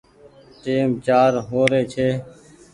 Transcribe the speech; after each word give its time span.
ٽيم 0.61 0.89
چآر 1.05 1.31
هو 1.47 1.61
ري 1.71 1.81
ڇي 1.93 2.09